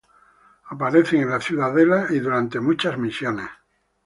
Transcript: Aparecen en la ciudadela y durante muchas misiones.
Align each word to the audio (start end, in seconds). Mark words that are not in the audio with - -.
Aparecen 0.71 1.21
en 1.21 1.29
la 1.29 1.39
ciudadela 1.39 2.07
y 2.09 2.17
durante 2.17 2.59
muchas 2.59 2.97
misiones. 2.97 3.47